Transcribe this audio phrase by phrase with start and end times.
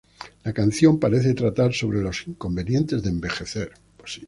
[0.43, 3.73] La canción parece tratar sobre los inconvenientes de envejecer.